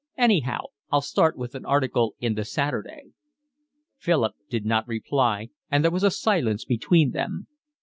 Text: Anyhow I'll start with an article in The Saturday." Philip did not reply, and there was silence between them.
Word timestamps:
Anyhow 0.17 0.61
I'll 0.91 1.03
start 1.03 1.37
with 1.37 1.53
an 1.53 1.63
article 1.63 2.15
in 2.19 2.33
The 2.33 2.43
Saturday." 2.43 3.11
Philip 3.99 4.33
did 4.49 4.65
not 4.65 4.87
reply, 4.87 5.49
and 5.69 5.83
there 5.83 5.91
was 5.91 6.19
silence 6.19 6.65
between 6.65 7.11
them. 7.11 7.45